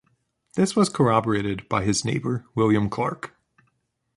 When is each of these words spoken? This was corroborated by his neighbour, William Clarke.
This 0.55 0.75
was 0.75 0.89
corroborated 0.89 1.69
by 1.69 1.83
his 1.83 2.03
neighbour, 2.03 2.43
William 2.55 2.89
Clarke. 2.89 3.35